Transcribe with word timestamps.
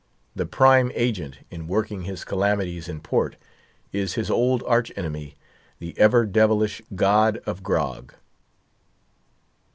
The 0.35 0.47
prime 0.47 0.91
agent 0.95 1.45
in 1.51 1.67
working 1.67 2.05
his 2.05 2.25
calamities 2.25 2.89
in 2.89 3.01
port 3.01 3.35
is 3.93 4.15
his 4.15 4.31
old 4.31 4.63
arch 4.65 4.91
enemy, 4.95 5.35
the 5.77 5.95
ever 5.99 6.25
devilish 6.25 6.81
god 6.95 7.37
of 7.45 7.61
grog. 7.61 8.15